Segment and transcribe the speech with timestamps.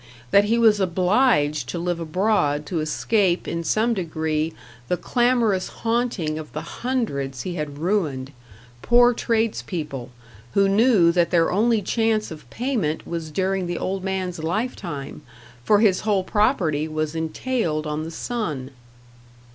[0.31, 4.51] That he was obliged to live abroad to escape in some degree
[4.87, 8.31] the clamorous haunting of the hundreds he had ruined:
[8.81, 10.09] poor tradespeople,
[10.55, 15.21] who knew that their only chance of payment was during the old man's life time,
[15.63, 18.71] for his whole property was entailed on the son.